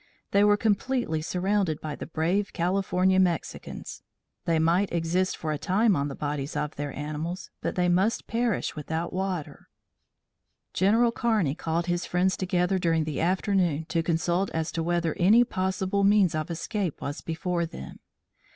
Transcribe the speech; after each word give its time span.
They 0.31 0.43
were 0.43 0.57
completely 0.57 1.21
surrounded 1.21 1.79
by 1.79 1.93
the 1.95 2.07
brave 2.07 2.53
California 2.53 3.19
Mexicans. 3.19 4.01
They 4.45 4.57
might 4.57 4.91
exist 4.91 5.37
for 5.37 5.51
a 5.51 5.59
time 5.59 5.95
on 5.95 6.07
the 6.07 6.15
bodies 6.15 6.55
of 6.57 6.75
their 6.75 6.91
animals, 6.97 7.51
but 7.61 7.75
they 7.75 7.87
must 7.87 8.25
perish 8.25 8.75
without 8.75 9.13
water. 9.13 9.69
General 10.73 11.11
Kearney 11.11 11.53
called 11.53 11.85
his 11.85 12.07
friends 12.07 12.35
together 12.35 12.79
during 12.79 13.03
the 13.03 13.21
afternoon 13.21 13.85
to 13.89 14.01
consult 14.01 14.49
as 14.55 14.71
to 14.71 14.81
whether 14.81 15.15
any 15.19 15.43
possible 15.43 16.03
means 16.03 16.33
of 16.33 16.49
escape 16.49 16.99
was 16.99 17.21
before 17.21 17.67
them. 17.67 17.99